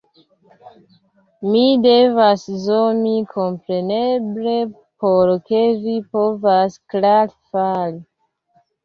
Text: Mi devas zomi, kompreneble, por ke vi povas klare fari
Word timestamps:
Mi 1.49 1.65
devas 1.83 2.45
zomi, 2.63 3.11
kompreneble, 3.33 4.55
por 5.05 5.33
ke 5.51 5.61
vi 5.83 5.95
povas 6.17 6.79
klare 6.95 7.37
fari 7.51 8.01